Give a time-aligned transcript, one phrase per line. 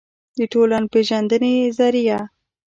[0.37, 2.19] دټولنپېژندې ظریه